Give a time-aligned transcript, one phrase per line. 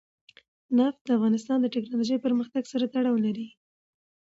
[0.77, 3.47] نفت د افغانستان د تکنالوژۍ پرمختګ سره تړاو لري.